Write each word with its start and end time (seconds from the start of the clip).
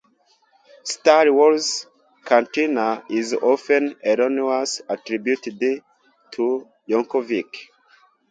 "Star 0.83 1.31
Wars 1.31 1.85
Cantina" 2.25 3.03
is 3.07 3.35
often 3.35 3.95
erroneously 4.03 4.83
attributed 4.89 5.83
to 6.31 6.67
Yankovic. 6.89 7.45